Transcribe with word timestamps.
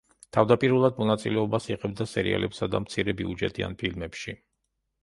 თავდაპირველად 0.35 0.97
მონაწილეობას 1.01 1.69
იღებდა 1.73 2.09
სერიალებსა 2.15 2.73
და 2.77 2.83
მცირებიუჯეტიან 2.87 3.79
ფილმებში. 3.85 4.41